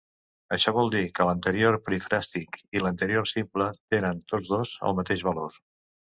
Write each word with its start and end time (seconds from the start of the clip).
Això 0.55 0.71
vol 0.75 0.87
dir 0.93 1.01
que 1.17 1.25
l'Anterior 1.27 1.75
Perifràstic 1.89 2.57
i 2.77 2.81
l'Anterior 2.83 3.29
Simple 3.33 3.67
tenen 3.97 4.23
tots 4.33 4.49
dos 4.55 4.73
el 4.89 4.97
mateix 5.01 5.25
valor. 5.29 5.61